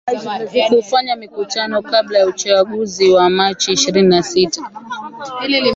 kufanya 0.69 1.15
mikutano 1.15 1.81
kabla 1.81 2.19
ya 2.19 2.25
uchaguzi 2.27 3.09
wa 3.11 3.29
machi 3.29 3.71
ishirini 3.71 4.07
na 4.07 4.23
sita 4.23 4.71